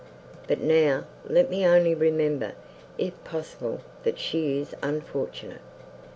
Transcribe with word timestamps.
But 0.47 0.59
now, 0.61 1.03
let 1.29 1.51
me 1.51 1.63
only 1.63 1.93
remember, 1.93 2.53
if 2.97 3.23
possible, 3.23 3.81
that 4.01 4.17
she 4.17 4.57
is 4.59 4.73
unfortunate." 4.81 5.61